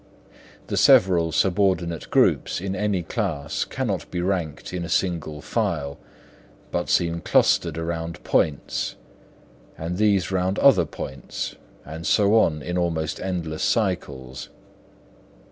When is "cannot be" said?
3.65-4.19